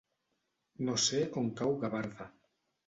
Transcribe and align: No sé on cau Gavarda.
No 0.87 0.95
sé 1.03 1.21
on 1.43 1.53
cau 1.61 1.79
Gavarda. 1.87 2.31